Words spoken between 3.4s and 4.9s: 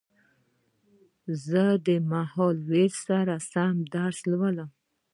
سم درس لولم